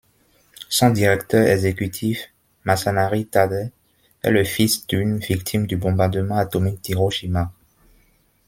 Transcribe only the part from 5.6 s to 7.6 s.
du bombardement atomique d'Hiroshima.